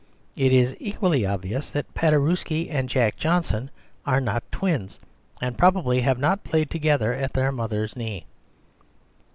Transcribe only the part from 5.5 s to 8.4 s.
probably have not played together at their mother's knee.